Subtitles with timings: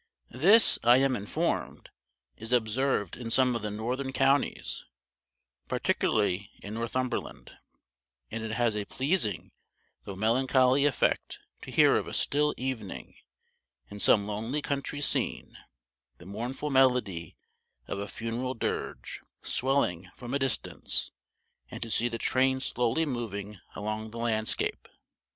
[0.31, 1.91] This, I am informed,
[2.35, 4.83] is observed in some of the northern counties,
[5.67, 7.55] particularly in Northumberland,
[8.31, 9.51] and it has a pleasing,
[10.05, 13.13] though melancholy effect to hear of a still evening
[13.91, 15.55] in some lonely country scene
[16.17, 17.37] the mournful melody
[17.87, 21.11] of a funeral dirge swelling from a distance,
[21.69, 24.87] and to see the train slowly moving along the landscape.